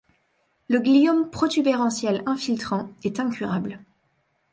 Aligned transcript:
Le 0.67 0.79
gliome 0.79 1.29
protubérantiel 1.29 2.23
infiltrant 2.25 2.89
est 3.03 3.19
incurable. 3.19 3.85